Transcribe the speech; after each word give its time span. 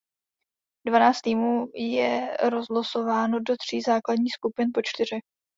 Dvanáct 0.87 1.21
týmů 1.21 1.65
je 1.75 2.37
rozlosováno 2.49 3.39
do 3.39 3.57
tří 3.57 3.81
základních 3.81 4.33
skupin 4.33 4.65
po 4.73 4.81
čtyřech. 4.83 5.21